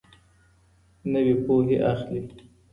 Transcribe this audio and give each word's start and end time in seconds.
نوي 1.11 1.35
پوهي 1.45 1.77
اخلي 1.93 2.21